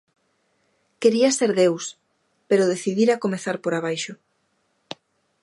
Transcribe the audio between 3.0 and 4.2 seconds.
comezar por abaixo.